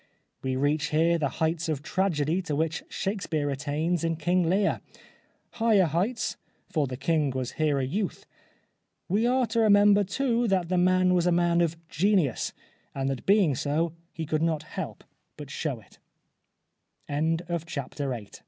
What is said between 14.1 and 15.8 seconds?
he could not help but k